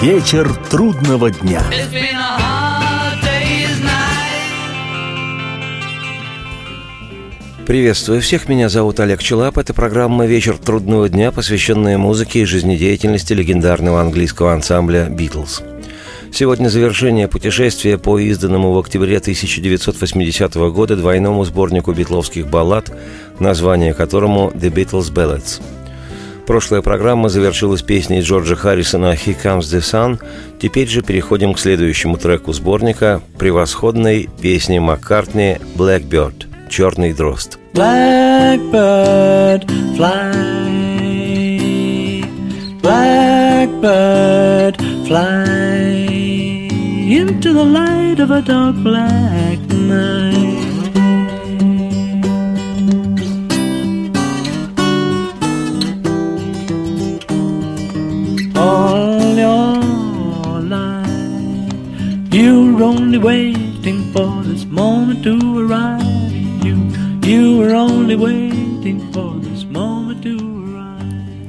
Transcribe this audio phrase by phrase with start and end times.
[0.00, 1.60] Вечер трудного дня.
[7.66, 9.58] Приветствую всех, меня зовут Олег Челап.
[9.58, 15.62] Это программа «Вечер трудного дня», посвященная музыке и жизнедеятельности легендарного английского ансамбля «Битлз».
[16.32, 22.96] Сегодня завершение путешествия по изданному в октябре 1980 года двойному сборнику битловских баллад,
[23.40, 25.60] название которому «The Beatles Ballads».
[26.48, 30.18] Прошлая программа завершилась песней Джорджа Харрисона «He Comes the Sun».
[30.58, 37.58] Теперь же переходим к следующему треку сборника– превосходной песне Маккартни «Blackbird»– «Черный дрозд».
[37.74, 39.66] Blackbird,
[39.98, 40.24] fly,
[42.80, 46.08] blackbird, fly
[47.10, 50.67] into the light of a dark black night.
[58.68, 62.34] All your life.
[62.38, 66.32] You were only waiting for this moment to arrive.
[66.66, 66.76] You,
[67.30, 70.36] you were only waiting for this moment to.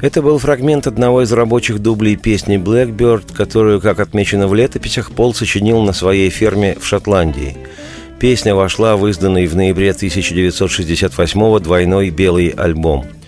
[0.02, 5.34] Это был фрагмент одного из рабочих дублей песни «Blackbird», которую, как отмечено в летописях, Пол
[5.34, 7.58] сочинил на своей ферме в Шотландии.
[8.18, 13.06] Песня вошла в изданный в ноябре 1968 двойной белый альбом–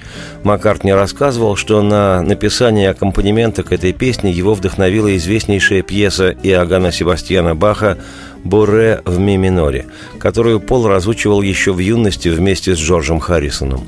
[0.43, 7.55] Маккартни рассказывал, что на написание аккомпанемента к этой песне его вдохновила известнейшая пьеса Иоганна Себастьяна
[7.55, 7.97] Баха
[8.43, 9.85] «Буре в ми миноре»,
[10.19, 13.85] которую Пол разучивал еще в юности вместе с Джорджем Харрисоном.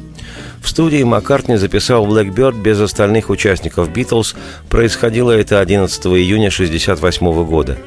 [0.62, 4.36] В студии Маккартни записал «Blackbird» без остальных участников «Битлз».
[4.70, 7.78] Происходило это 11 июня 1968 года.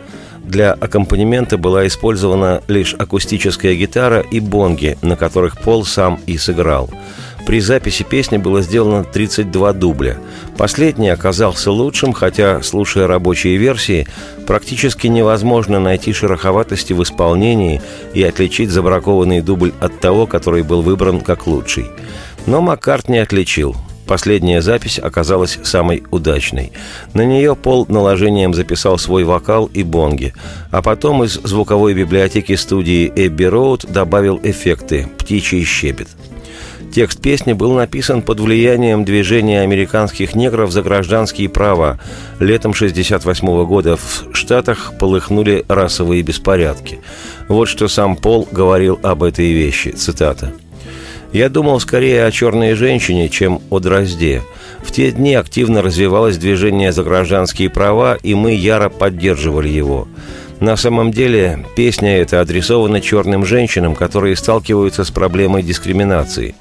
[0.45, 6.91] Для аккомпанемента была использована лишь акустическая гитара и бонги, на которых Пол сам и сыграл–
[7.47, 10.19] при записи песни было сделано 32 дубля.
[10.59, 14.09] Последний оказался лучшим, хотя, слушая рабочие версии,
[14.49, 17.81] практически невозможно найти шероховатости в исполнении
[18.15, 21.87] и отличить забракованный дубль от того, который был выбран как лучший.
[22.47, 23.77] Но Маккарт не отличил.
[24.07, 26.73] Последняя запись оказалась самой удачной.
[27.13, 30.33] На нее Пол наложением записал свой вокал и бонги,
[30.71, 36.09] а потом из звуковой библиотеки студии Эбби Роуд добавил эффекты «Птичий щебет».
[36.93, 41.99] Текст песни был написан под влиянием движения американских негров за гражданские права.
[42.41, 47.01] Летом 1968 года в Штатах полыхнули расовые беспорядки.
[47.49, 49.91] Вот что сам Пол говорил об этой вещи.
[49.91, 50.53] Цитата.
[51.33, 54.43] «Я думал скорее о черной женщине, чем о дрозде.
[54.83, 60.09] В те дни активно развивалось движение за гражданские права, и мы яро поддерживали его.
[60.61, 66.55] На самом деле, песня эта адресована черным женщинам, которые сталкиваются с проблемой дискриминации.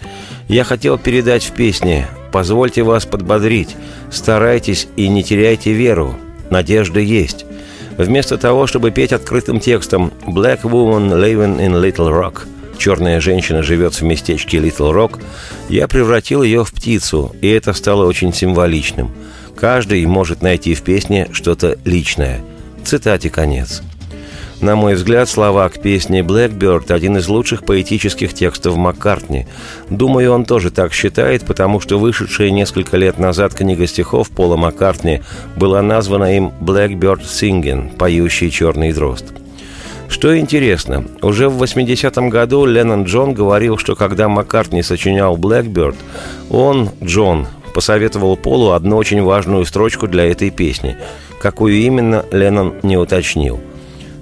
[0.50, 3.75] Я хотел передать в песне «Позвольте вас подбодрить,
[4.11, 6.16] старайтесь и не теряйте веру,
[6.50, 7.45] надежда есть».
[7.97, 12.41] Вместо того, чтобы петь открытым текстом «Black woman living in Little Rock»,
[12.77, 15.22] «Черная женщина живет в местечке Little Rock»,
[15.69, 19.12] я превратил ее в птицу, и это стало очень символичным.
[19.56, 22.41] Каждый может найти в песне что-то личное–
[22.85, 23.81] Цитате конец.
[24.62, 29.47] На мой взгляд, слова к песне «Blackbird»– один из лучших поэтических текстов Маккартни.
[29.90, 35.24] Думаю, он тоже так считает, потому что вышедшая несколько лет назад книга стихов Пола Маккартни
[35.56, 39.34] была названа им «Blackbird Singing»– «Поющий черный дрозд».
[40.07, 45.95] Что интересно, уже в 80-м году Леннон Джон говорил, что когда Маккартни сочинял «Blackbird»,
[46.51, 50.97] он, Джон, посоветовал Полу одну очень важную строчку для этой песни–
[51.45, 53.61] Какую именно, Леннон не уточнил.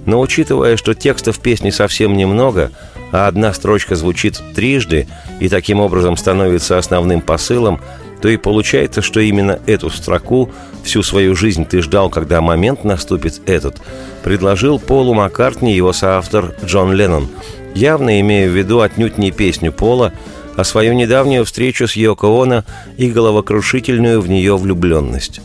[0.04, 2.70] Но учитывая, что текстов песни совсем немного,
[3.12, 5.08] а одна строчка звучит трижды
[5.40, 7.80] и таким образом становится основным посылом,
[8.20, 10.50] то и получается, что именно эту строку
[10.82, 13.80] всю свою жизнь ты ждал, когда момент наступит этот,
[14.22, 17.28] предложил Полу Маккартни его соавтор Джон Леннон,
[17.74, 20.12] явно имея в виду отнюдь не песню Пола,
[20.58, 22.64] а свою недавнюю встречу с Йоко Оно
[22.98, 25.40] и головокрушительную в нее влюбленность.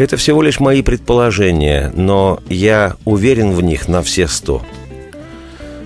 [0.00, 4.62] Это всего лишь мои предположения, но я уверен в них на все сто.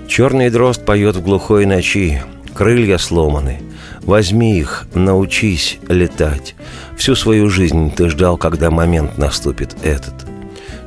[0.06, 2.22] Черный дрозд поет в глухой ночи,
[2.54, 3.60] крылья сломаны.
[4.02, 6.54] Возьми их, научись летать.
[6.96, 10.14] Всю свою жизнь ты ждал, когда момент наступит этот.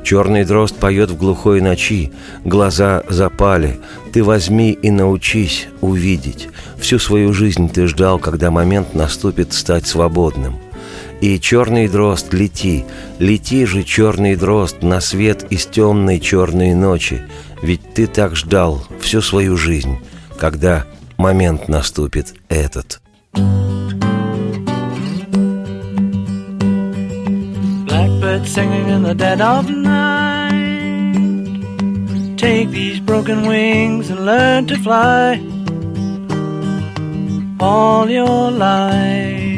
[0.02, 2.10] Черный дрозд поет в глухой ночи,
[2.46, 3.78] глаза запали.
[4.10, 6.48] Ты возьми и научись увидеть.
[6.78, 10.56] Всю свою жизнь ты ждал, когда момент наступит стать свободным–
[11.20, 12.84] и черный дрозд, лети,
[13.18, 17.22] лети же, черный дрозд, на свет из темной черной ночи,
[17.62, 19.98] ведь ты так ждал всю свою жизнь,
[20.38, 20.84] когда
[21.16, 23.00] момент наступит этот.
[27.86, 30.48] Blackbird singing in the dead of night.
[32.36, 35.40] Take these broken wings and learn to fly
[37.58, 39.57] all your life.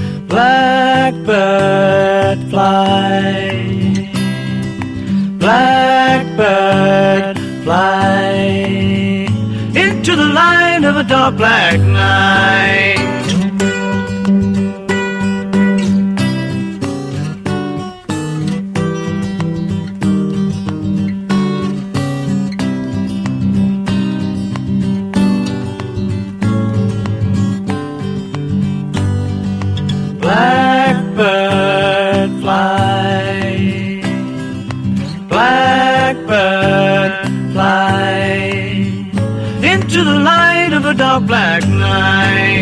[0.31, 1.27] Blackbird
[2.49, 3.51] fly.
[5.37, 8.31] Blackbird fly
[9.75, 13.20] into the light of a dark black night.
[41.19, 42.60] Black night.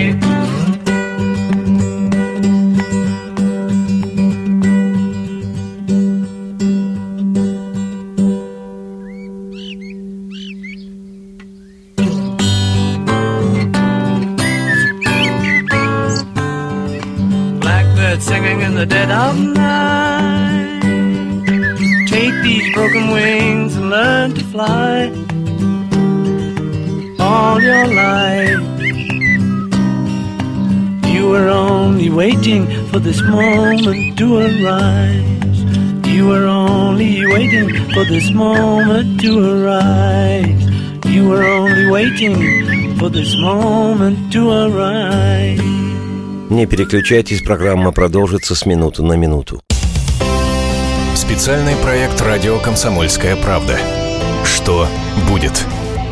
[32.40, 35.60] Waiting for this moment to arise.
[36.08, 40.64] You were only waiting for this moment to arise.
[41.04, 45.60] You were only waiting for this moment to arise.
[46.50, 49.62] Не переключайтесь, программа продолжится с минуты на минуту.
[51.16, 53.78] Специальный проект «Радио Комсомольская правда».
[54.46, 54.88] Что
[55.30, 55.66] будет?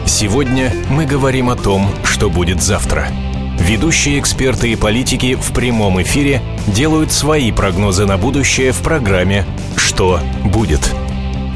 [0.06, 3.08] Сегодня мы говорим о том, что будет завтра.
[3.68, 10.22] Ведущие эксперты и политики в прямом эфире делают свои прогнозы на будущее в программе «Что
[10.46, 10.96] будет?».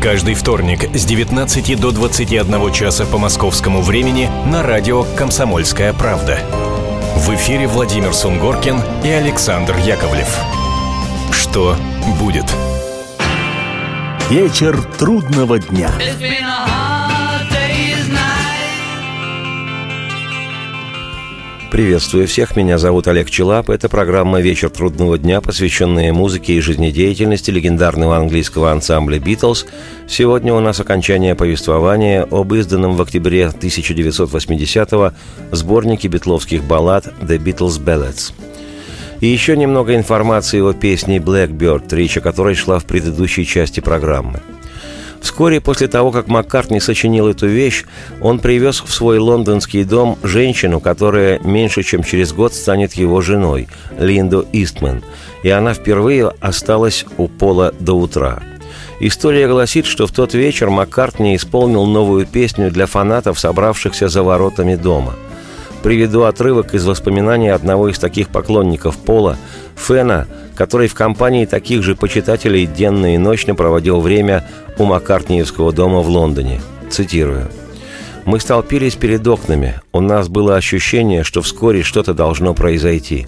[0.01, 6.39] Каждый вторник с 19 до 21 часа по московскому времени на радио «Комсомольская правда».
[7.15, 10.37] В эфире Владимир Сунгоркин и Александр Яковлев.
[11.31, 11.77] Что
[12.19, 12.45] будет?
[14.29, 15.91] Вечер трудного дня.
[15.97, 16.90] It's been a
[21.71, 23.69] Приветствую всех, меня зовут Олег Челап.
[23.69, 29.65] Это программа «Вечер трудного дня», посвященная музыке и жизнедеятельности легендарного английского ансамбля «Битлз».
[30.05, 35.13] Сегодня у нас окончание повествования об изданном в октябре 1980-го
[35.55, 38.33] сборнике битловских баллад «The Beatles Ballads».
[39.21, 44.41] И еще немного информации о песне «Blackbird», речь о которой шла в предыдущей части программы.
[45.21, 47.85] Вскоре после того, как Маккартни сочинил эту вещь,
[48.21, 53.67] он привез в свой лондонский дом женщину, которая меньше чем через год станет его женой,
[53.99, 55.03] Линду Истман,
[55.43, 58.41] и она впервые осталась у Пола до утра.
[58.99, 64.75] История гласит, что в тот вечер Маккартни исполнил новую песню для фанатов, собравшихся за воротами
[64.75, 65.13] дома.
[65.83, 69.37] Приведу отрывок из воспоминаний одного из таких поклонников Пола,
[69.75, 74.47] Фена, который в компании таких же почитателей денно и ночно проводил время
[74.77, 76.61] у Маккартниевского дома в Лондоне.
[76.89, 77.47] Цитирую.
[78.25, 79.81] «Мы столпились перед окнами.
[79.91, 83.27] У нас было ощущение, что вскоре что-то должно произойти.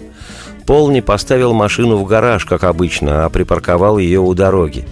[0.66, 4.86] Пол не поставил машину в гараж, как обычно, а припарковал ее у дороги.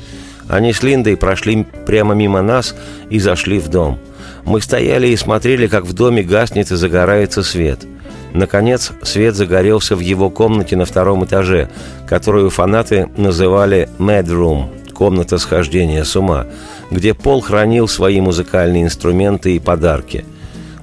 [0.49, 2.75] Они с Линдой прошли прямо мимо нас
[3.09, 3.99] и зашли в дом.
[4.45, 7.87] Мы стояли и смотрели, как в доме гаснет и загорается свет.
[8.33, 11.71] Наконец, свет загорелся в его комнате на втором этаже,
[12.09, 16.47] которую фанаты называли «Mad Room»– комната схождения с ума,
[16.91, 20.25] где Пол хранил свои музыкальные инструменты и подарки.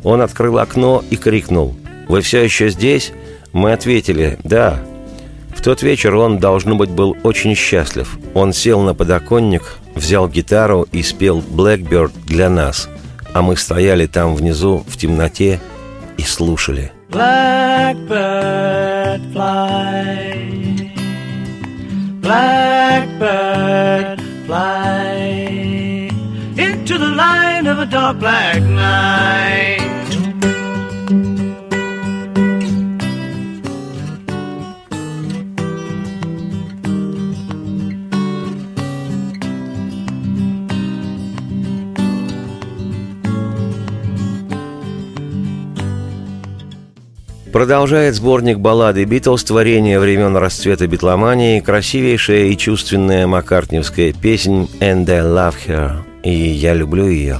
[0.04, 1.76] Он открыл окно и крикнул
[2.08, 3.12] «Вы все еще здесь?»
[3.52, 4.80] Мы ответили «Да».
[5.56, 8.18] В тот вечер он, должно быть, был очень счастлив.
[8.36, 9.64] Он сел на подоконник,
[9.96, 12.88] взял гитару и спел «Blackbird» для нас–
[13.34, 15.60] а мы стояли там внизу в темноте
[16.18, 16.92] и слушали.
[17.10, 20.92] Blackbird fly.
[22.22, 26.10] Blackbird fly
[26.58, 29.79] into the light of a dark black night.
[47.52, 55.22] Продолжает сборник баллады «Битлз» творение времен расцвета битломании красивейшая и чувственная маккартневская песнь «And I
[55.22, 57.40] love her» и «Я люблю ее».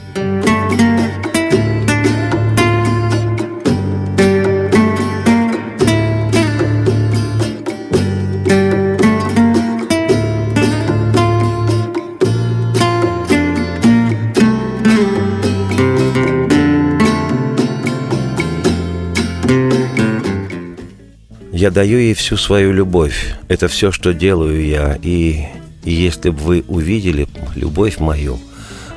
[21.60, 23.36] Я даю ей всю свою любовь.
[23.50, 24.98] Это все, что делаю я.
[25.04, 25.44] И,
[25.84, 28.40] и если бы вы увидели любовь мою,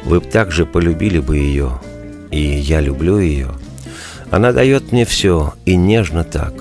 [0.05, 1.81] вы бы также полюбили бы ее.
[2.31, 3.49] И я люблю ее.
[4.31, 6.55] Она дает мне все, и нежно так.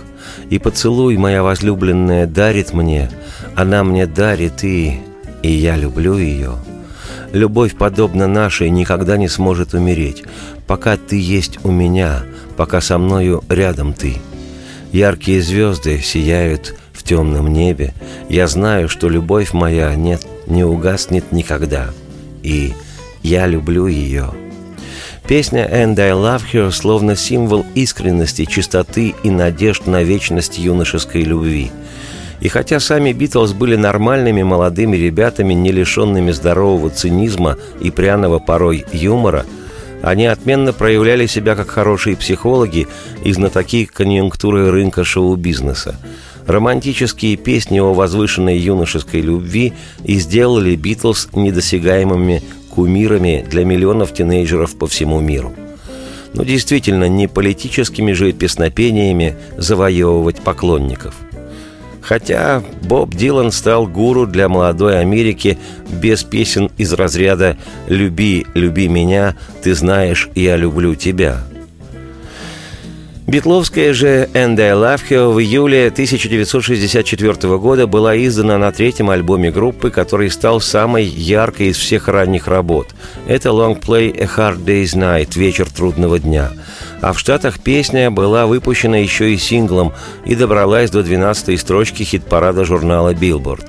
[0.50, 3.12] И поцелуй моя возлюбленная дарит мне,
[3.55, 5.00] она мне дарит, и...
[5.43, 6.55] И я люблю ее.
[7.31, 10.24] Любовь, подобно нашей, никогда не сможет умереть,
[10.65, 12.24] пока ты есть у меня,
[12.58, 14.17] пока со мною рядом ты–
[14.91, 17.93] Яркие звезды сияют в темном небе.
[18.27, 21.91] Я знаю, что любовь моя нет, не угаснет никогда.
[22.43, 22.74] И
[23.24, 24.31] я люблю ее.
[25.25, 31.71] Песня «And I Love Her» словно символ искренности, чистоты и надежд на вечность юношеской любви.
[32.41, 38.86] И хотя сами Битлз были нормальными молодыми ребятами, не лишенными здорового цинизма и пряного порой
[38.91, 39.45] юмора–
[40.01, 42.88] они отменно проявляли себя как хорошие психологи
[43.24, 45.96] и знатоки конъюнктуры рынка шоу-бизнеса.
[46.48, 54.88] Романтические песни о возвышенной юношеской любви и сделали Битлз недосягаемыми кумирами для миллионов тинейджеров по
[54.88, 55.53] всему миру.
[56.34, 61.13] Но действительно, не политическими же песнопениями завоевывать поклонников–
[62.01, 65.58] Хотя Боб Дилан стал гуру для молодой Америки
[65.91, 71.50] без песен из разряда «Люби, люби меня, ты знаешь, я люблю тебя».
[73.31, 79.51] Битловская же «And I Love Her» в июле 1964 года была издана на третьем альбоме
[79.51, 82.88] группы, который стал самой яркой из всех ранних работ.
[83.27, 86.51] Это Long Play A Hard Day's Night» «Вечер трудного дня».
[87.00, 89.93] А в Штатах песня была выпущена еще и синглом
[90.25, 93.65] и добралась до 12-й строчки хит-парада журнала «Билборд».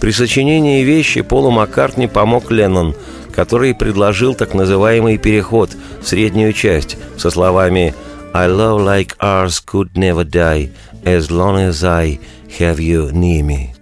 [0.00, 2.96] При сочинении вещи Полу Маккартни помог Леннон,
[3.32, 5.70] который предложил так называемый переход
[6.02, 7.94] в среднюю часть со словами
[8.32, 10.70] «I love like ours could never die
[11.04, 12.18] as long as I
[12.58, 13.72] have you near me».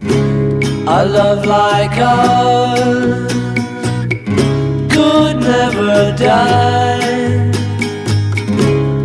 [0.88, 3.32] I love like ours
[4.90, 7.50] could never die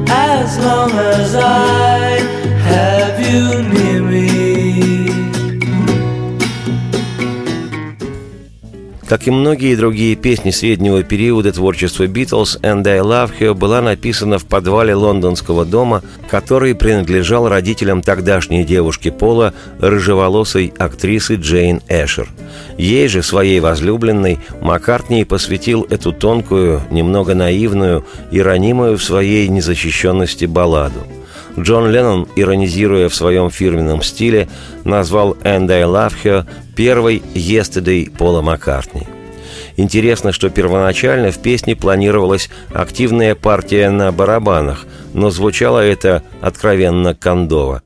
[0.10, 2.20] as long as I
[2.72, 3.63] have you
[9.08, 14.40] Как и многие другие песни среднего периода творчества Битлз, «And I Love You» была написана
[14.40, 22.30] в подвале лондонского дома, который принадлежал родителям тогдашней девушки Пола, рыжеволосой актрисы Джейн Эшер.
[22.78, 30.46] Ей же, своей возлюбленной, Маккартни посвятил эту тонкую, немного наивную и ранимую в своей незащищенности
[30.46, 31.02] балладу–
[31.60, 34.48] Джон Леннон, иронизируя в своем фирменном стиле,
[34.84, 36.46] назвал «And I Love Her»
[36.76, 39.08] первой «Yesterday» Пола Маккартни.
[39.78, 47.82] Интересно, что первоначально в песне планировалась активная партия на барабанах, но звучало это откровенно кондово.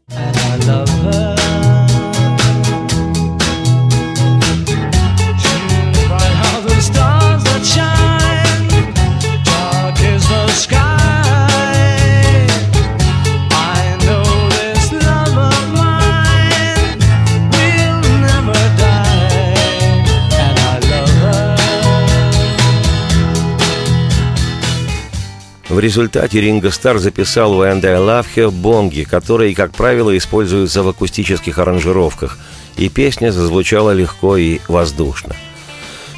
[25.77, 30.87] В результате Ринго Стар записал «And I Love Her» бонги, которые, как правило, используются в
[30.87, 32.39] акустических аранжировках,
[32.77, 35.35] и песня зазвучала легко и воздушно.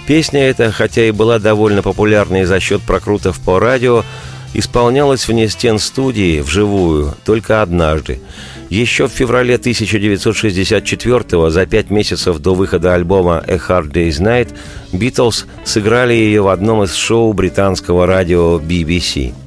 [0.08, 4.06] Песня эта, хотя и была довольно популярной за счет прокрутов по радио,
[4.54, 8.22] исполнялась вне стен студии вживую только однажды.
[8.70, 14.56] Еще в феврале 1964 за пять месяцев до выхода альбома «A Hard Day's Night»,
[14.94, 19.34] Битлз сыграли ее в одном из шоу британского радио BBC–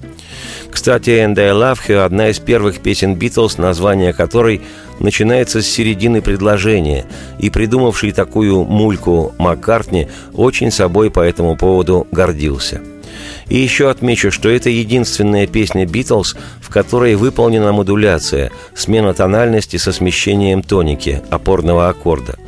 [0.72, 4.62] кстати, «And I Love You»— одна из первых песен Битлз, название которой
[5.00, 7.04] начинается с середины предложения,
[7.38, 12.80] и придумавший такую мульку Маккартни очень собой по этому поводу гордился.
[13.48, 19.92] И еще отмечу, что это единственная песня Битлз, в которой выполнена модуляция, смена тональности со
[19.92, 22.38] смещением тоники, опорного аккорда.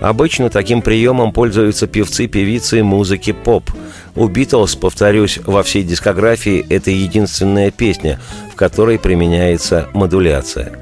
[0.00, 3.70] Обычно таким приемом пользуются певцы-певицы музыки поп.
[4.14, 8.20] У Битлз, повторюсь, во всей дискографии это единственная песня,
[8.52, 10.72] в которой применяется модуляция.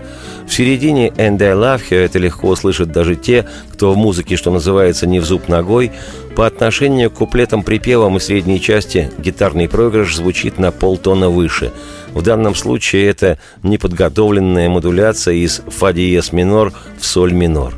[0.47, 4.51] В середине «And I Love You» это легко услышат даже те, кто в музыке, что
[4.51, 5.91] называется, не в зуб ногой,
[6.37, 11.73] по отношению к куплетам-припевам и средней части гитарный проигрыш звучит на полтона выше.
[12.13, 17.75] В данном случае это неподготовленная модуляция из фа диез минор в соль минор.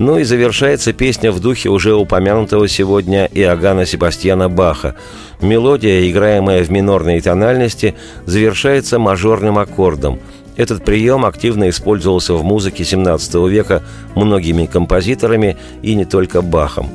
[0.00, 4.96] Ну и завершается песня в духе уже упомянутого сегодня Иоганна Себастьяна Баха.
[5.40, 7.94] Мелодия, играемая в минорной тональности,
[8.26, 10.18] завершается мажорным аккордом–
[10.60, 13.82] этот прием активно использовался в музыке XVII века
[14.14, 16.90] многими композиторами и не только Бахом.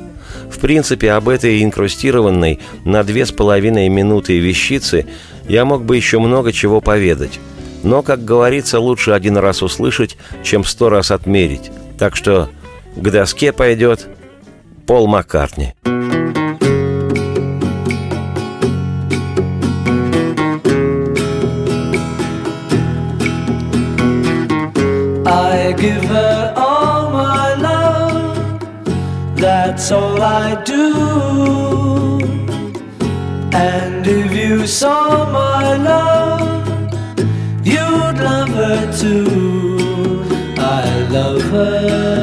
[0.48, 5.06] В принципе, об этой инкрустированной на две с половиной минуты вещице
[5.48, 7.40] я мог бы еще много чего поведать.
[7.82, 11.72] Но, как говорится, лучше один раз услышать, чем сто раз отмерить.
[11.98, 12.50] Так что
[12.96, 14.08] к доске пойдет
[14.86, 15.74] Пол Маккартни.
[25.76, 28.60] give her all my love.
[29.36, 30.84] That's all I do.
[33.52, 36.68] And if you saw my love,
[37.64, 40.24] you'd love her too.
[40.58, 42.15] I love her.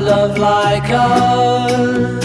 [0.00, 2.24] Love like ours.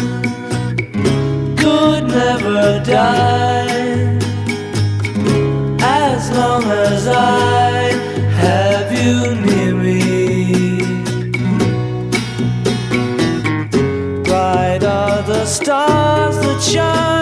[1.62, 4.18] Could never die.
[5.82, 7.92] As long as I
[8.44, 10.02] have you near me.
[14.24, 17.15] Bright are the stars that shine,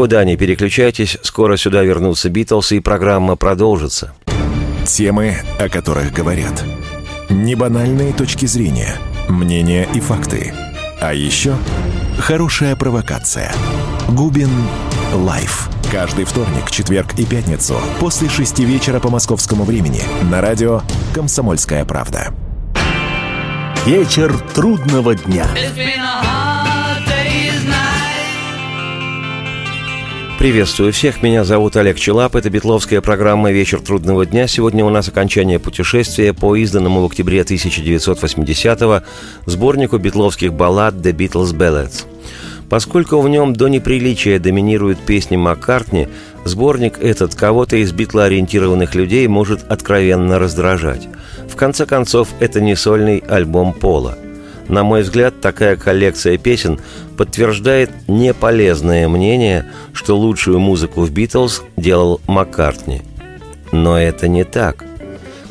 [0.00, 4.14] Никуда не переключайтесь, скоро сюда вернутся Битлз, и программа продолжится.
[4.86, 6.64] Темы, о которых говорят.
[7.28, 8.96] Небанальные точки зрения,
[9.28, 10.54] мнения и факты.
[11.02, 11.54] А еще
[12.18, 13.52] хорошая провокация.
[14.08, 14.48] Губин
[15.12, 15.68] Live.
[15.92, 20.80] Каждый вторник, четверг и пятницу после шести вечера по московскому времени на радио
[21.14, 22.32] «Комсомольская правда».
[23.84, 25.46] Вечер трудного дня.
[30.40, 34.46] Приветствую всех, меня зовут Олег Челап, это битловская программа «Вечер трудного дня».
[34.46, 39.02] Сегодня у нас окончание путешествия по изданному в октябре 1980-го
[39.44, 42.06] сборнику битловских баллад «The Beatles Ballads».
[42.70, 46.08] Поскольку в нем до неприличия доминируют песни Маккартни,
[46.46, 51.06] сборник этот кого-то из битлоориентированных людей может откровенно раздражать.
[51.50, 54.16] В конце концов, это не сольный альбом Пола–
[54.70, 56.78] на мой взгляд, такая коллекция песен
[57.16, 63.02] подтверждает неполезное мнение, что лучшую музыку в «Битлз» делал Маккартни.
[63.72, 64.84] Но это не так.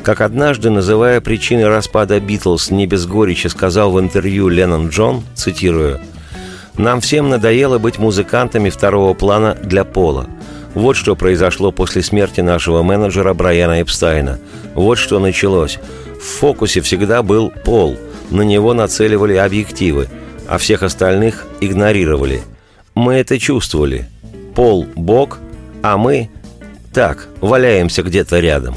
[0.03, 5.99] Как однажды, называя причины распада «Битлз» не без горечи, сказал в интервью Леннон Джон, цитирую,
[6.77, 10.27] «Нам всем надоело быть музыкантами второго плана для Пола.
[10.75, 14.39] Вот что произошло после смерти нашего менеджера Брайана Эпстайна.
[14.75, 15.77] Вот что началось.
[16.21, 17.97] В фокусе всегда был Пол–
[18.29, 20.07] на него нацеливали объективы,
[20.47, 22.41] а всех остальных игнорировали.
[22.95, 24.07] Мы это чувствовали.
[24.55, 25.39] Пол– бог,
[25.81, 26.29] а мы
[26.93, 28.75] так, валяемся где-то рядом.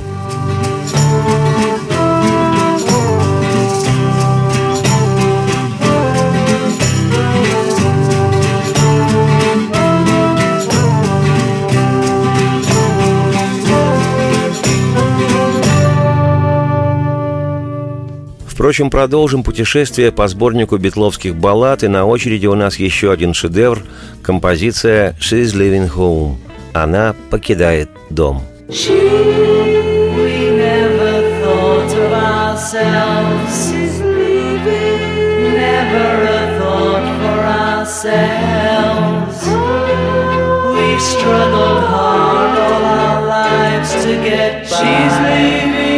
[18.63, 23.83] Впрочем, продолжим путешествие по сборнику битловских баллад, и на очереди у нас еще один шедевр–
[24.23, 26.37] композиция «She's Living Home».
[26.73, 28.45] Она покидает дом.
[28.69, 28.93] She,
[30.17, 33.73] we never thought of ourselves.
[33.73, 35.55] She's leaving.
[35.57, 37.43] Never a thought for
[37.83, 39.43] ourselves.
[40.77, 44.77] We struggled hard all our lives to get by.
[44.77, 45.92] She's leaving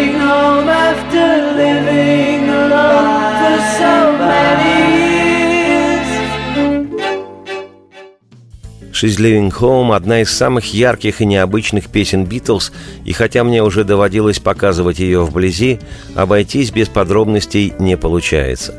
[8.95, 12.71] «She's Living Home»– одна из самых ярких и необычных песен «Битлз»,
[13.05, 15.81] и хотя мне уже доводилось показывать ее вблизи,
[16.15, 18.73] обойтись без подробностей не получается.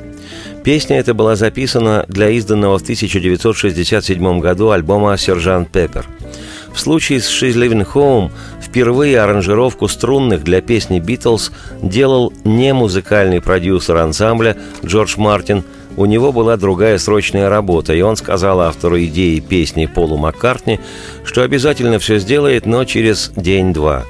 [0.63, 6.05] Песня эта была записана для изданного в 1967 году альбома «Сержант Пеппер».
[6.73, 11.51] В случае с «She's Living Home» впервые аранжировку струнных для песни «Битлз»
[11.81, 15.65] делал не музыкальный продюсер ансамбля Джордж Мартин–
[15.97, 20.79] у него была другая срочная работа, и он сказал автору идеи песни Полу Маккартни,
[21.23, 24.03] что обязательно все сделает, но через день-два.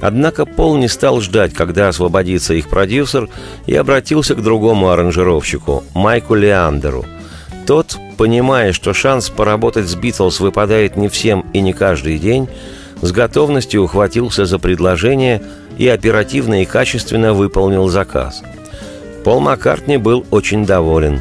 [0.00, 3.28] Однако Пол не стал ждать, когда освободится их продюсер,
[3.66, 7.04] и обратился к другому аранжировщику, Майку Леандеру.
[7.66, 12.48] Тот, понимая, что шанс поработать с Битлз выпадает не всем и не каждый день,
[13.02, 15.42] с готовностью ухватился за предложение
[15.76, 18.42] и оперативно и качественно выполнил заказ–
[19.24, 21.20] Пол Маккартни был очень доволен.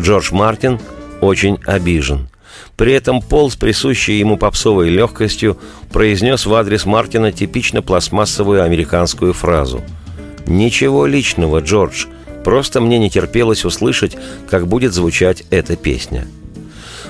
[0.00, 0.78] Джордж Мартин
[1.20, 2.28] очень обижен.
[2.76, 5.58] При этом Пол с присущей ему попсовой легкостью
[5.92, 9.82] произнес в адрес Мартина типично пластмассовую американскую фразу.
[10.46, 12.06] «Ничего личного, Джордж,
[12.44, 14.16] просто мне не терпелось услышать,
[14.48, 16.26] как будет звучать эта песня».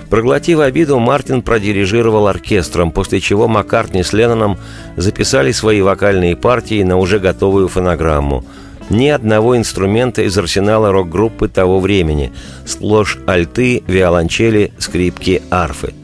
[0.09, 4.57] Проглотив обиду, Мартин продирижировал оркестром, после чего Маккартни с Ленноном
[4.96, 8.44] записали свои вокальные партии на уже готовую фонограмму–
[8.90, 12.33] ни одного инструмента из арсенала рок-группы того времени,
[12.64, 15.94] сплошь альты, виолончели, скрипки, арфы.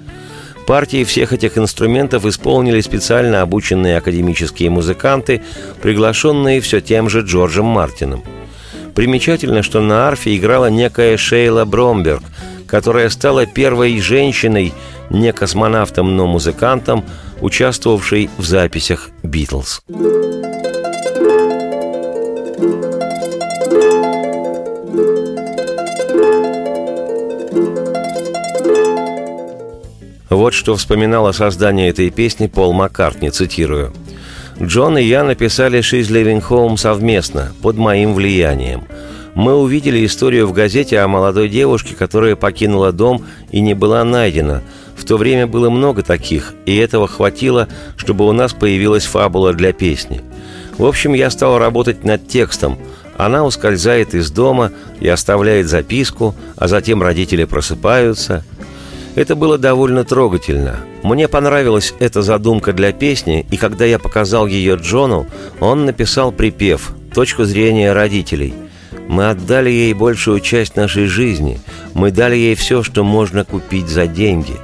[0.67, 5.43] Партии всех этих инструментов исполнили специально обученные академические музыканты,
[5.83, 8.23] приглашенные все тем же Джорджем Мартином.
[8.95, 12.23] Примечательно, что на арфе играла некая Шейла Бромберг,
[12.67, 14.73] которая стала первой женщиной,
[15.11, 17.05] не космонавтом, но музыкантом,
[17.41, 19.83] участвовавшей в записях «Битлз».
[30.35, 33.93] Вот что вспоминал о создании этой песни Пол Маккартни, цитирую.
[34.61, 38.83] «Джон и я написали «She's Living Home» совместно, под моим влиянием.
[39.37, 44.63] Мы увидели историю в газете о молодой девушке, которая покинула дом и не была найдена.
[44.97, 49.73] В то время было много таких, и этого хватило, чтобы у нас появилась фабула для
[49.73, 50.21] песни.
[50.79, 52.77] В общем, я стал работать над текстом.
[53.17, 58.45] Она ускользает из дома и оставляет записку, а затем родители просыпаются–
[59.15, 60.81] это было довольно трогательно.
[61.03, 65.27] Мне понравилась эта задумка для песни, и когда я показал ее Джону,
[65.61, 68.55] он написал припев «Точку зрения родителей».
[69.09, 71.61] Мы отдали ей большую часть нашей жизни.
[71.93, 74.55] Мы дали ей все, что можно купить за деньги.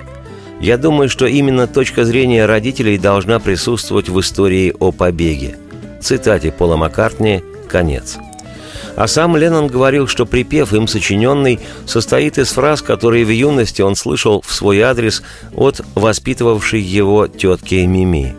[0.61, 5.57] Я думаю, что именно точка зрения родителей должна присутствовать в истории о побеге.
[6.01, 8.19] Цитате Пола Маккартни «Конец».
[8.97, 13.97] А сам Леннон говорил, что припев им сочиненный состоит из фраз, которые в юности он
[13.97, 15.23] слышал в свой адрес
[15.55, 18.37] от воспитывавшей его тетки Мими.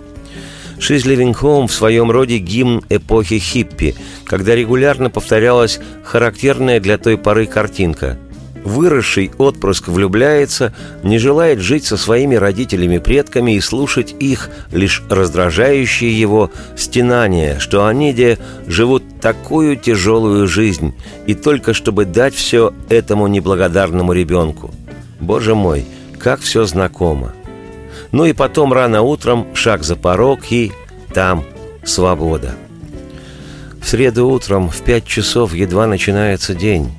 [0.77, 7.17] «She's Living Home» в своем роде гимн эпохи хиппи, когда регулярно повторялась характерная для той
[7.17, 8.17] поры картинка–
[8.63, 16.51] Выросший отпрыск влюбляется, не желает жить со своими родителями-предками и слушать их, лишь раздражающие его
[16.77, 20.93] стенания, что они, де, живут такую тяжелую жизнь,
[21.25, 24.71] и только чтобы дать все этому неблагодарному ребенку.
[25.19, 25.85] Боже мой,
[26.19, 27.33] как все знакомо.
[28.11, 30.71] Ну и потом рано утром шаг за порог и
[31.13, 31.43] там
[31.83, 32.53] свобода.
[33.81, 36.91] В среду утром в пять часов едва начинается день.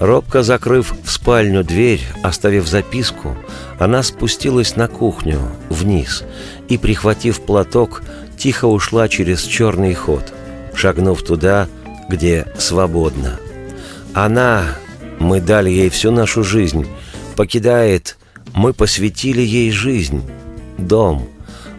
[0.00, 3.36] Робко закрыв в спальню дверь, оставив записку,
[3.78, 6.22] она спустилась на кухню, вниз,
[6.68, 8.02] и, прихватив платок,
[8.36, 10.32] тихо ушла через черный ход,
[10.74, 11.66] шагнув туда,
[12.08, 13.40] где свободно.
[14.14, 14.66] Она,
[15.18, 16.86] мы дали ей всю нашу жизнь,
[17.34, 18.16] покидает,
[18.54, 20.22] мы посвятили ей жизнь,
[20.78, 21.28] дом,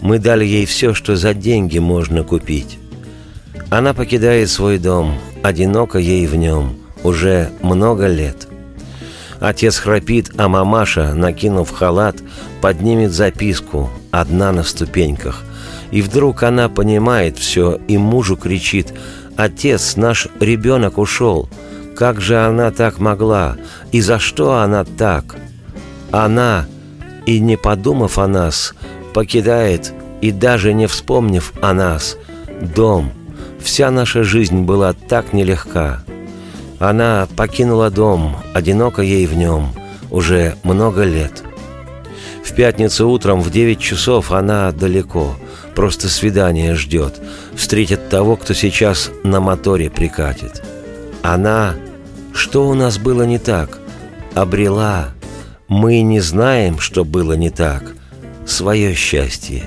[0.01, 2.77] Мы дали ей все, что за деньги можно купить.
[3.69, 8.47] Она покидает свой дом, одиноко ей в нем, уже много лет.
[9.39, 12.17] Отец храпит, а мамаша, накинув халат,
[12.61, 15.43] поднимет записку, одна на ступеньках.
[15.91, 18.93] И вдруг она понимает все и мужу кричит
[19.37, 21.49] «Отец, наш ребенок ушел!
[21.95, 23.55] Как же она так могла?
[23.91, 25.35] И за что она так?»
[26.11, 26.65] Она,
[27.25, 28.73] и не подумав о нас,
[29.13, 32.17] покидает, и даже не вспомнив о нас,
[32.75, 33.11] дом.
[33.59, 36.03] Вся наша жизнь была так нелегка.
[36.79, 39.73] Она покинула дом, одиноко ей в нем,
[40.09, 41.43] уже много лет.
[42.43, 45.35] В пятницу утром в девять часов она далеко,
[45.75, 47.19] просто свидание ждет,
[47.53, 50.63] встретит того, кто сейчас на моторе прикатит.
[51.21, 51.75] Она...
[52.31, 53.79] Что у нас было не так?
[54.33, 55.09] Обрела.
[55.67, 57.83] Мы не знаем, что было не так.
[58.45, 59.63] Свое счастье.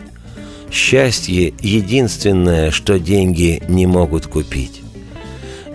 [0.70, 4.81] Счастье— единственное, что деньги не могут купить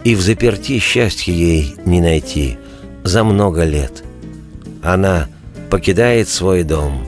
[0.08, 2.58] и в заперти счастья ей не найти
[3.04, 4.06] за много лет.
[4.82, 5.28] Она
[5.70, 7.06] покидает свой дом.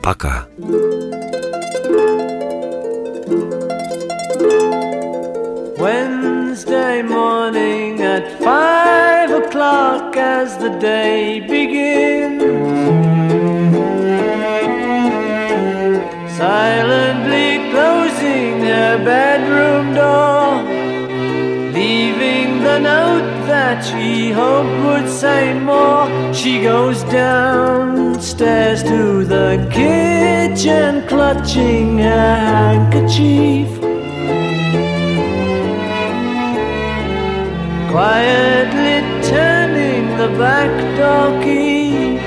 [0.00, 0.46] Пока.
[5.76, 12.41] Wednesday morning at five o'clock as the day begins.
[23.84, 26.06] She hoped would say more.
[26.32, 33.68] She goes downstairs to the kitchen, clutching a handkerchief.
[37.90, 42.18] Quietly turning the back door key.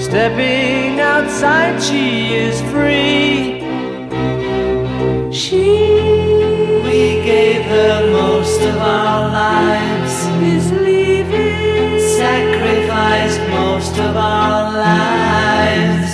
[0.00, 3.58] Stepping outside, she is free.
[5.32, 6.18] She
[6.84, 9.97] we gave her most of our lives.
[14.00, 16.12] Of our lives.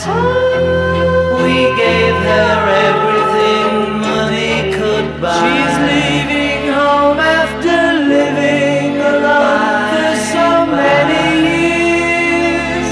[1.42, 3.70] We gave her everything
[4.00, 5.36] money could buy.
[5.40, 7.78] She's leaving home after
[8.14, 10.48] living alone for so
[10.80, 11.26] many
[12.48, 12.88] years.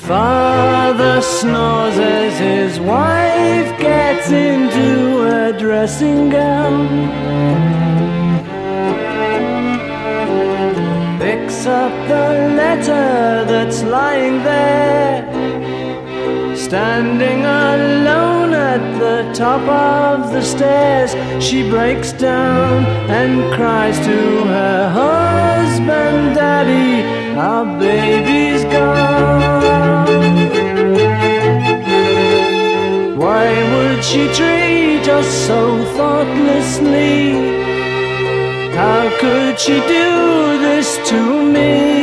[0.00, 7.75] Father snores as his wife gets into a dressing gown.
[14.16, 15.24] Lying there.
[16.56, 21.10] Standing alone at the top of the stairs,
[21.42, 22.84] she breaks down
[23.20, 24.18] and cries to
[24.54, 27.02] her husband, Daddy,
[27.38, 30.06] our baby's gone.
[33.22, 35.60] Why would she treat us so
[35.96, 37.32] thoughtlessly?
[38.80, 41.20] How could she do this to
[41.54, 41.95] me?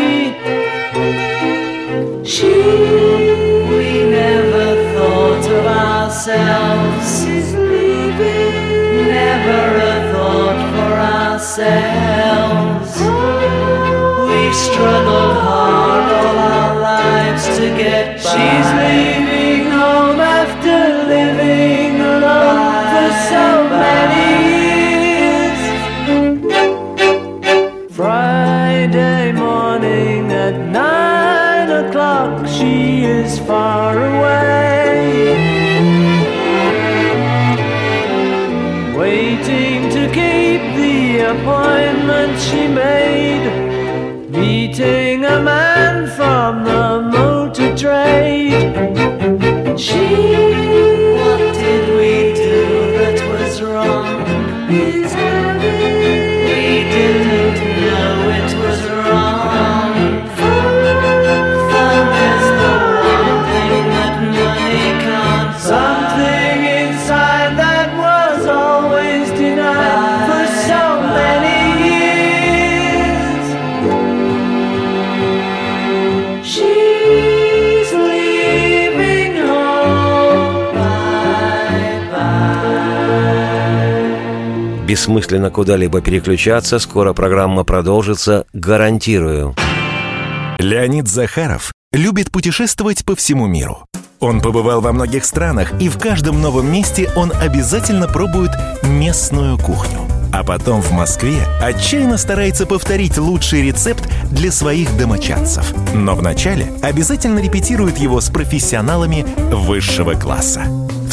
[6.28, 7.26] Ourselves.
[7.26, 9.08] She's leaving.
[9.08, 10.94] Never a thought for
[11.34, 12.92] ourselves.
[13.00, 14.28] Oh.
[14.30, 18.30] We struggled hard all our lives to get by.
[18.32, 19.43] She's leaving
[85.04, 89.54] бессмысленно куда-либо переключаться, скоро программа продолжится, гарантирую.
[90.60, 93.86] Леонид Захаров любит путешествовать по всему миру.
[94.22, 98.52] Он побывал во многих странах, и в каждом новом месте он обязательно пробует
[98.84, 100.00] местную кухню–
[100.34, 105.74] А потом в Москве отчаянно старается повторить лучший рецепт для своих домочадцев.
[105.94, 110.64] Но вначале обязательно репетирует его с профессионалами высшего класса.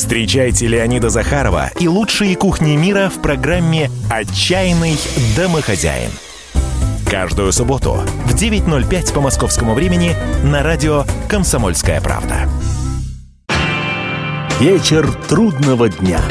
[0.01, 4.97] Встречайте Леонида Захарова и лучшие кухни мира в программе «Отчаянный
[5.37, 6.11] домохозяин».
[7.05, 12.49] Каждую субботу в 9.05 по московскому времени на радио «Комсомольская правда».
[14.59, 16.23] Вечер трудного дня.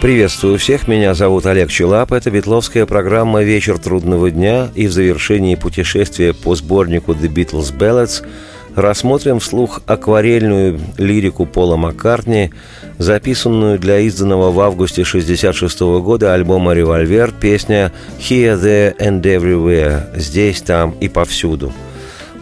[0.00, 2.12] Приветствую всех, меня зовут Олег Челап.
[2.12, 8.24] Это Бетловская программа «Вечер трудного дня» и в завершении путешествия по сборнику «The Beatles Ballads»
[8.76, 12.52] рассмотрим вслух акварельную лирику Пола Маккартни,
[12.98, 20.62] записанную для изданного в августе 1966 года альбома «Револьвер» песня «Here, There and Everywhere» «Здесь,
[20.62, 21.72] там и повсюду».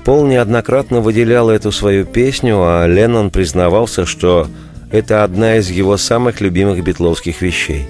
[0.04, 4.46] Пол неоднократно выделял эту свою песню, а Леннон признавался, что
[4.90, 7.86] это одна из его самых любимых битловских вещей.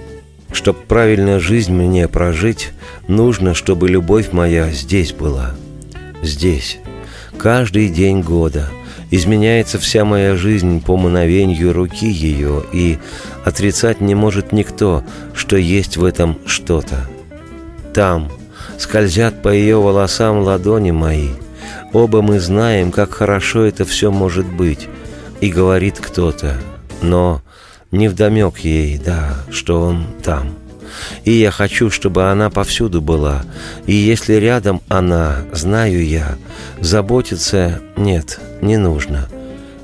[0.53, 2.71] Чтоб правильно жизнь мне прожить,
[3.09, 5.55] нужно, чтобы любовь моя здесь была.
[6.23, 6.79] Здесь.
[7.37, 8.71] Каждый день года.
[9.11, 12.99] Изменяется вся моя жизнь по мановению руки ее, и
[13.45, 17.07] отрицать не может никто, что есть в этом что-то.
[17.95, 18.33] Там
[18.79, 21.29] скользят по ее волосам ладони мои.
[21.93, 24.89] Оба мы знаем, как хорошо это все может быть.
[25.41, 26.57] И говорит кто-то–
[27.07, 27.43] но
[27.91, 30.55] не вдомек ей, да, что он там.
[31.25, 33.45] И я хочу, чтобы она повсюду была.
[33.87, 36.37] И если рядом она, знаю я,
[36.81, 39.29] заботиться нет, не нужно.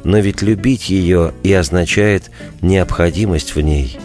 [0.04, 2.30] Но ведь любить ее и означает
[2.61, 3.98] необходимость в ней.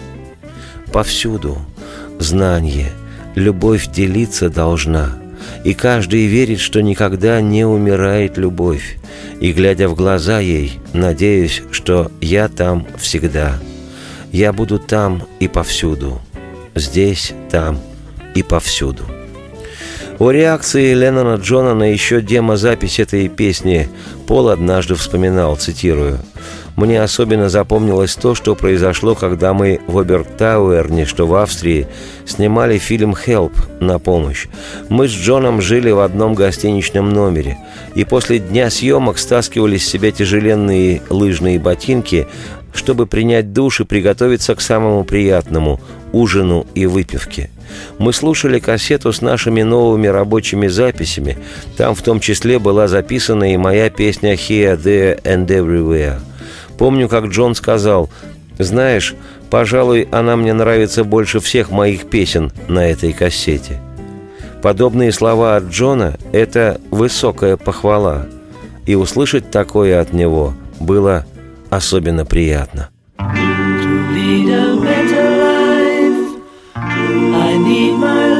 [0.91, 1.57] Повсюду
[2.19, 2.91] знание,
[3.35, 5.17] любовь делиться должна.
[5.67, 8.97] И каждый верит, что никогда не умирает любовь
[9.41, 13.59] и, глядя в глаза ей, надеюсь, что я там всегда.
[14.31, 16.21] Я буду там и повсюду.
[16.73, 17.81] Здесь, там
[18.33, 19.03] и повсюду.
[20.19, 23.89] О реакции Леннона Джона на еще демозапись этой песни
[24.25, 26.19] Пол однажды вспоминал, цитирую,
[26.77, 31.87] «Мне особенно запомнилось то, что произошло, когда мы в Обертауэрне, что в Австрии,
[32.25, 34.47] снимали фильм «Хелп» на помощь.
[34.87, 37.57] Мы с Джоном жили в одном гостиничном номере,
[37.95, 42.27] и после дня съемок стаскивали с себя тяжеленные лыжные ботинки,
[42.73, 45.81] чтобы принять душ и приготовиться к самому приятному–
[46.13, 47.49] ужину и выпивке–
[47.97, 51.37] мы слушали кассету с нашими новыми рабочими записями.
[51.75, 56.19] Там в том числе была записана и моя песня «Here, There and Everywhere».
[56.77, 58.09] Помню, как Джон сказал,
[58.59, 59.15] «Знаешь,
[59.49, 63.79] пожалуй, она мне нравится больше всех моих песен на этой кассете».
[64.61, 68.27] Подобные слова от Джона– это высокая похвала.
[68.85, 71.25] И услышать такое от него было
[71.69, 72.89] особенно приятно.
[77.67, 78.36] need my love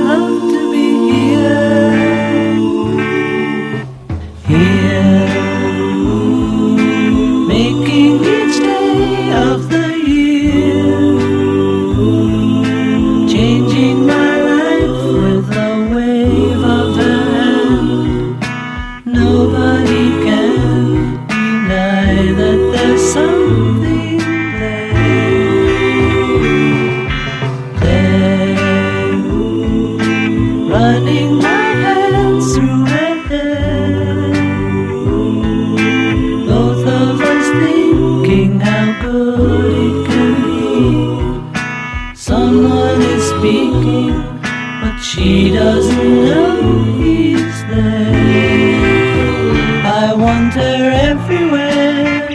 [50.28, 50.78] wander
[51.12, 52.28] everywhere.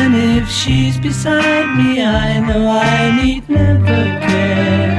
[0.00, 4.92] And if she's beside me, I know I need never care.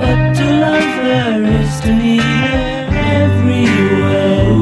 [0.00, 1.30] But to love her
[1.60, 2.64] is to need her
[3.20, 4.54] everywhere.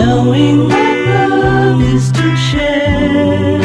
[0.00, 0.98] Knowing that
[1.44, 3.60] love is to share.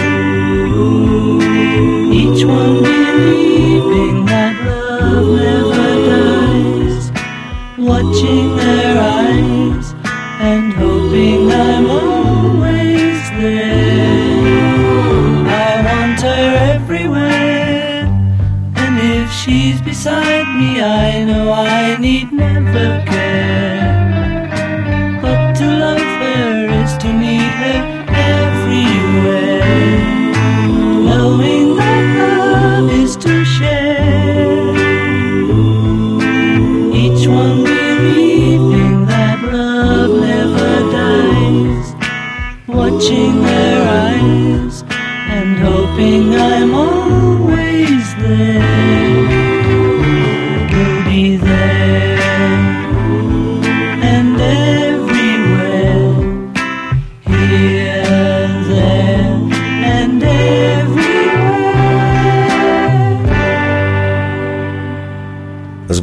[2.22, 7.04] Each one believing that love never dies.
[7.90, 8.53] Watching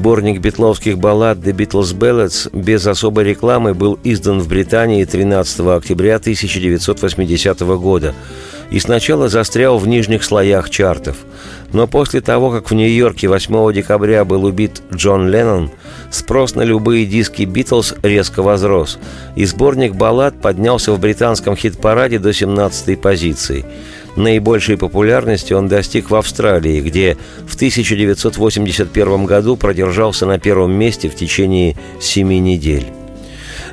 [0.01, 6.17] Сборник битловских баллад «The Beatles Ballads» без особой рекламы был издан в Британии 13 октября
[6.17, 8.15] 1980 года
[8.71, 11.19] и сначала застрял в нижних слоях чартов.
[11.75, 15.71] Но после того, как в Нью-Йорке 8 декабря был убит Джон Леннон,
[16.11, 18.99] спрос на любые диски «Битлз» резко возрос,
[19.37, 23.67] и сборник баллад поднялся в британском хит-параде до 17-й позиции.
[24.21, 27.17] Наибольшей популярности он достиг в Австралии, где
[27.47, 32.87] в 1981 году продержался на первом месте в течение семи недель.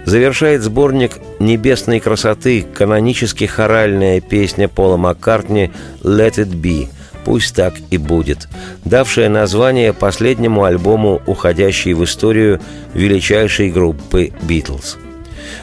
[0.06, 5.70] Завершает сборник «Небесной красоты» канонически хоральная песня Пола Маккартни
[6.02, 6.88] «Let it be»
[7.26, 8.48] «Пусть так и будет»,
[8.86, 12.62] давшая название последнему альбому, уходящей в историю
[12.94, 14.98] величайшей группы «Битлз».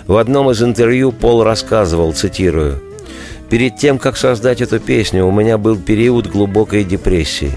[0.07, 2.83] В одном из интервью Пол рассказывал, цитирую,
[3.55, 7.53] «Перед тем, как создать эту песню, у меня был период глубокой депрессии.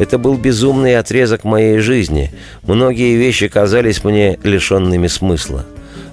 [0.00, 2.32] Это был безумный отрезок моей жизни.
[2.64, 5.64] Многие вещи казались мне лишенными смысла.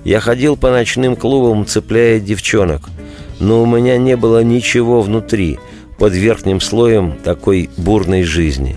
[0.04, 2.84] Я ходил по ночным клубам, цепляя девчонок,
[3.40, 5.58] но у меня не было ничего внутри,
[5.98, 8.76] под верхним слоем такой бурной жизни.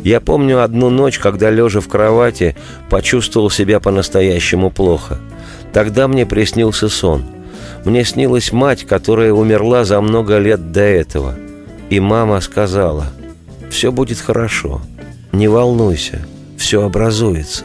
[0.00, 2.56] Я помню одну ночь, когда, лежа в кровати,
[2.90, 5.18] почувствовал себя по-настоящему плохо.
[5.72, 7.37] Тогда мне приснился сон.
[7.88, 11.36] Мне снилась мать, которая умерла за много лет до этого.
[11.88, 13.06] И мама сказала,
[13.70, 14.82] «Все будет хорошо,
[15.32, 16.20] не волнуйся,
[16.58, 17.64] все образуется».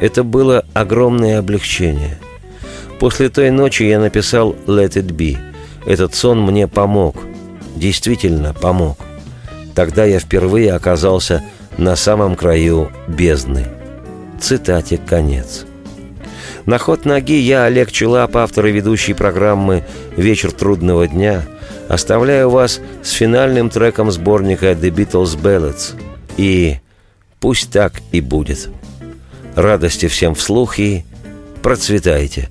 [0.00, 2.18] Это было огромное облегчение.
[2.98, 5.38] После той ночи я написал «Let it be».
[5.86, 7.14] Этот сон мне помог.
[7.76, 8.98] Действительно помог.
[9.76, 11.44] Тогда я впервые оказался
[11.78, 13.68] на самом краю бездны.
[14.40, 15.66] Цитате конец.
[16.70, 19.82] На ход ноги я, Олег Челап, автор и ведущий программы
[20.16, 21.44] «Вечер трудного дня»,
[21.88, 26.00] оставляю вас с финальным треком сборника «The Beatles Ballads»
[26.36, 26.76] и
[27.40, 28.68] «Пусть так и будет».
[29.56, 31.02] Радости всем вслух и
[31.60, 32.50] процветайте!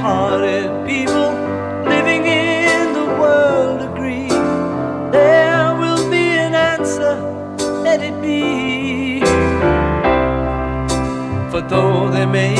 [0.00, 1.30] Hearted people
[1.84, 4.28] living in the world agree,
[5.12, 7.14] there will be an answer,
[7.82, 9.20] let it be.
[11.50, 12.59] For though they may